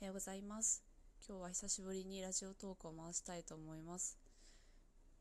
[0.00, 0.84] おはようございます。
[1.28, 4.16] 今日は久しぶりにラジオトークを回したいと思います。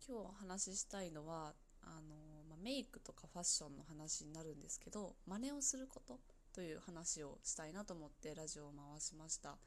[0.08, 2.14] 今日お話ししたいのはあの、
[2.48, 6.20] まあ、メイクとかファッションの話になるんですけど真似をすること
[6.54, 9.58] という話をしたいなと思ってラジオを回しました。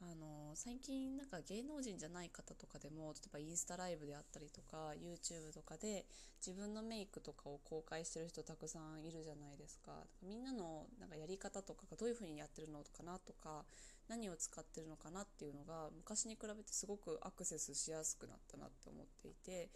[0.00, 6.06] あの最近なんか芸能人じゃない方とかでも例えばインスタライブであったりとか YouTube とかで
[6.44, 9.92] 自分のメイクとかを公開してる人たくさんいるじゃないですか。
[10.22, 13.64] みんなのなんかやり方とかがどういう風にやってるのかなとか
[14.08, 19.70] 何を使ってるのかなっていうのが昔に比べてすごくアクセスしやすくなったなって思っていて、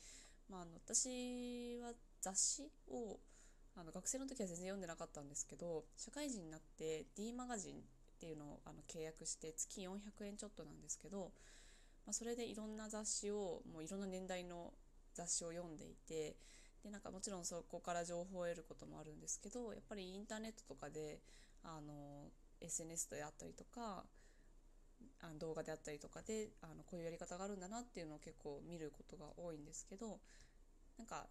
[0.49, 3.19] まあ、あの私は雑誌を
[3.77, 7.79] あの学生の時は全然読んでなかったんですけど社会人になって D マガジンっ
[8.21, 11.33] ていうのをあの契約して月400円ちょっとなんですけど、
[12.07, 14.73] まあ、それでいろんな雑誌をもういろんな年代の
[15.15, 16.37] 雑誌を読んでいて
[16.85, 21.21] でなんかもちろんそこから情報を得ることもあるんですけどやっぱりインターネットとかで
[21.63, 22.29] あの
[22.61, 24.05] SNS であったりとか
[25.23, 30.19] あの動画であったりとかであのこういうやり方があるんだなっていうのを結構見ることが多いんですけど
[30.99, 31.27] なんか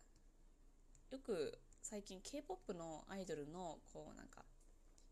[1.12, 4.44] よく最近 k p o p のアイドルのこうなんか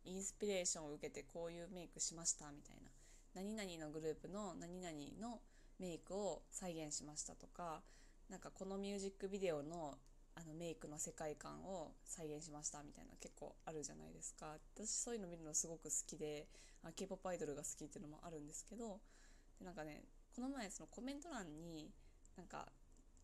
[0.06, 2.92] インスピレーションを受けてこういうメイクしましたみたいな
[3.34, 5.40] 何々のグループの何々の
[5.80, 7.82] メイクを再現しましたとか
[8.30, 9.98] なんかこのミュージックビデオの
[10.38, 14.54] あのメイクの世界観を再現しましたみたいな結構あるじゃないですか。
[14.76, 16.48] 私そういうの見るのすごく好きで
[16.96, 19.00] k p o p アイドルが好きっていうのもあるんですけど
[19.60, 20.04] でなんかね
[20.36, 21.90] この前そのコメント欄に
[22.38, 22.68] なんか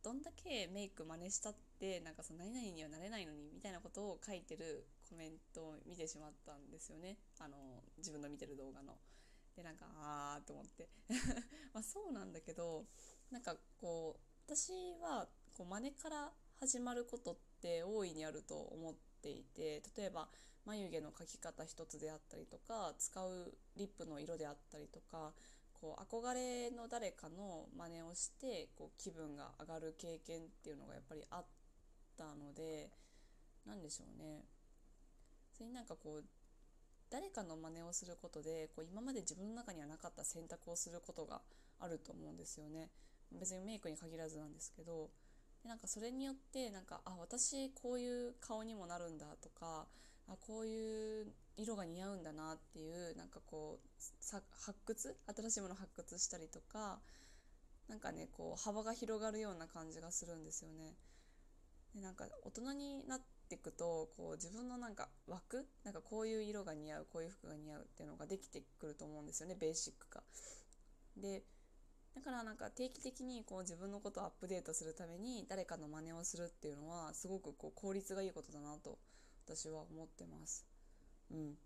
[0.04, 7.18] どんだけメイク真似したってなんかその何々にはなれないのにみたいなことを書いてるコメントを見てしまったんですよね。
[7.40, 7.56] あの
[7.98, 8.98] 自分の見てる動画の。
[9.56, 10.90] でなんかああと思って。
[11.72, 12.86] まあそうなんだけど
[13.30, 16.34] なんかこう私はこう真似から
[16.64, 20.30] 始まることって大いにあると思っていて例えば
[20.66, 25.34] 眉毛の描き方一つであったりとか使うリップの色であったりとか
[25.74, 31.46] こう憧れの誰かの真似をしてこう気分が上がる経験っていうのがやっぱりあっ
[32.18, 32.90] たので
[33.68, 34.46] 何でしょうね。
[35.52, 36.24] それになんかこう
[37.10, 41.42] 誰かの真似をすることでこう今まで自分の中にはなかった選択をすることが
[41.82, 42.88] あると思うんですよね。
[43.34, 45.10] 別にメイクに限らずなんですけど
[45.64, 49.88] でなんかそれによってなんかあ私こういう顔にもなるんだとか
[50.28, 54.36] あこういう色が似合うんだなっていうなんかこう
[54.66, 57.00] 発掘新しいもの発掘したりとか
[57.88, 60.96] なんかねこう幅が広がるような感じがするんですよね。
[61.96, 70.24] でなんか大人になっていくとこう自分のなんか枠なんかこういう色が似合うこういう服が似合うっていうのができてくると思うんですよねベーシックが。
[71.18, 71.44] で
[72.16, 79.00] だからなんか定期的にこう自分のことをアップデートするために誰かの真似をするっていうのはすごくこう効率がいいことだなと
[79.46, 80.66] 私は思ってます。
[81.32, 81.58] うん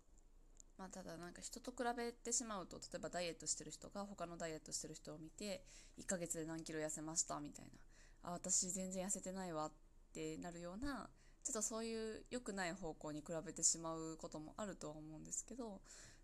[0.78, 5.64] まあ、ただなんか人と比べてしまうと例えばダイエットしてる人が他のダイエットしてる人を見て
[5.98, 9.72] 1ヶ月で何キロ痩せましたみたいなあ私全然痩せてないわっ
[10.14, 11.10] てなるような
[11.42, 15.80] ちょっとそういう良くない方向に比べてしまうこともあるとは思うんですけど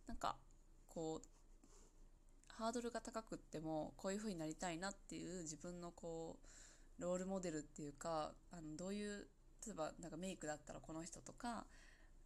[0.07, 0.37] なんか
[0.89, 1.27] こう
[2.59, 6.39] ハードルが高くってもこういう風になりたいなっていう自分のこ
[6.99, 9.27] うロールモデルっていうかあのどういう
[9.67, 11.65] 例えばなんかメイクだったらこの人とか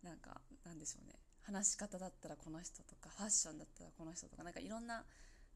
[0.03, 1.15] なんかなんでしょうね。
[1.43, 5.05] 話し方だったらこの人とかファッションだったらこの人とかなんかいろんな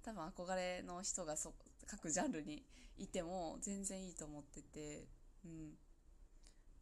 [0.02, 1.52] 多分憧れの人がそ
[1.86, 2.64] 各ジャンルに
[2.96, 5.06] いても全然いいと思ってて
[5.44, 5.74] うん。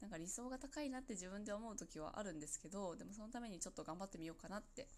[0.01, 4.89] なんか理想が高いなって自分で思う時はあるんですけどでもそのためにちょっと頑張ってみようかなって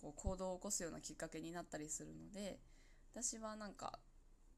[0.00, 2.58] こう行動を起こすようなきっかけになったりするので
[3.14, 3.98] 私はなんか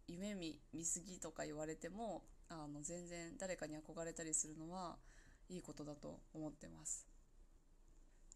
[0.07, 4.97] 夢見見すぎとか言われてもあの全然誰かに憧れたりするのは
[5.49, 7.07] いいことだと思ってます。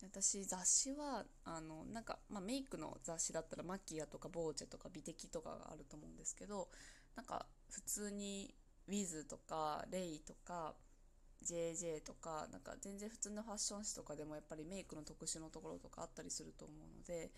[0.03, 6.69] 私雑誌はあのなんか、まあ、メイクの雑誌だったらマキアとかボーチェとか美的とかがあると思うんですけど
[7.17, 8.55] なんか普通に
[8.89, 10.75] ウィズとかレイとか
[11.45, 17.31] JJ とかなんか全然普通のファッション誌とかでもやっぱりメイクの特殊のところとかあったりすると思うので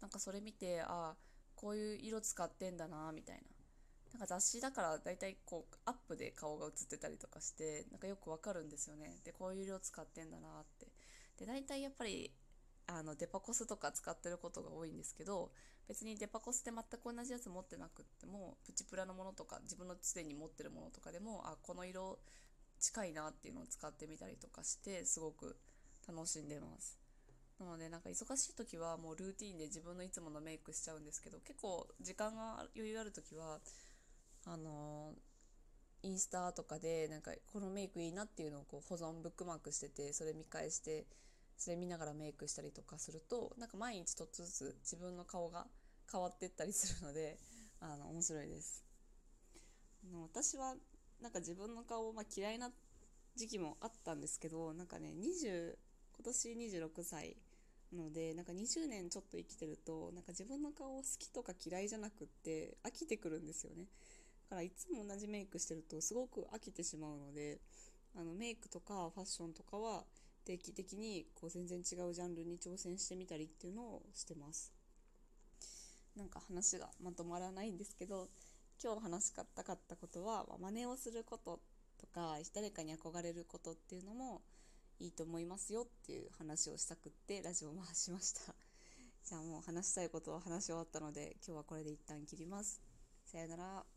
[0.00, 1.16] なんかそれ見てああ
[1.54, 3.42] こういう色使ってんだなみたいな。
[4.12, 9.20] なんか雑誌だから大体こうアップで顔が写ってたりとかしてなんかよくわかるんですよね。
[9.24, 10.88] でこういう色使ってんだなって。
[11.38, 12.30] で大体やっぱり
[12.86, 15.50] あのデパコスとか使ってることが多いんですけど
[15.88, 22.18] 別にデパコスで全く同じやつ持ってなくってもプチプラのものとか自分のすでに持ってるものとかでもあこの色
[22.82, 25.56] 近いなっていうのを使ってみたりとかしてすごく
[26.06, 26.98] 楽しんでます。
[27.60, 33.60] なのでなんか忙しい時はもうルーティンで自分のいつものメイクしちゃうんですけど結構時間が余裕ある時は
[34.46, 35.12] あの
[36.02, 41.06] インスタとかでなんかこのメイクいいなっていうのをこう保存ブックマークしててそれ見返して
[41.56, 45.66] それ見ながらメイクしたりとかするとなんか毎日ちょっとずつ自分の顔が
[46.10, 47.38] 変わってったりするので
[47.80, 48.84] あの面白いです。
[50.04, 50.74] あの私は
[51.22, 52.70] なんか自分の顔、まあ、嫌いな
[53.36, 55.76] 時期もあったんですけどなんかね20
[56.14, 56.48] 今年
[56.78, 57.36] 26歳
[57.92, 63.86] なのでなんか20年ちょっと生きてるとなんか自分の顔好きとか嫌いじゃなくって飽きてくるんですよね。
[64.50, 67.60] だからいつも同じメイクしてるとすごく飽きてしまうので
[68.14, 70.04] あのメイクとかファッションとかは
[70.44, 74.72] 定期的にこう全然違うジャンルに挑戦してみたりっていうのをしてます。
[76.16, 78.28] なんか話がまとまらないんですけど
[78.82, 81.60] 今日話したかったことは、まあ、真似をすること
[82.00, 84.42] とか誰かに憧れることっていうのも
[84.98, 88.54] いいと思いますよっていう話をしたくってラジオを回しました。
[89.24, 92.82] じゃあもう話したいことを話し終わったので今日はこれで一旦切ります。
[93.24, 93.91] さよなら。